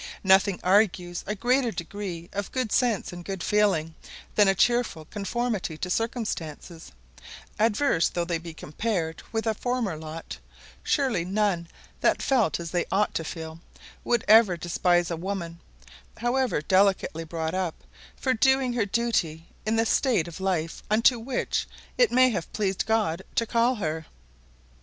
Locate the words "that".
11.99-12.23